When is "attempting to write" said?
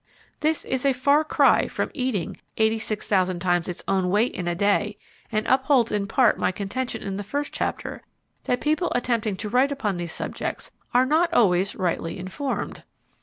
8.95-9.71